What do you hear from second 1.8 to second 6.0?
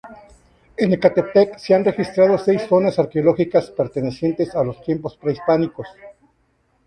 registrado seis zonas arqueológicas pertenecientes a los tiempos prehispánicos.